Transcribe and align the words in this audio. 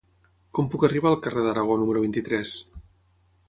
Com 0.57 0.69
puc 0.75 0.85
arribar 0.87 1.11
al 1.11 1.19
carrer 1.27 1.45
d'Aragó 1.49 1.77
número 1.83 2.05
vint-i-tres? 2.07 2.59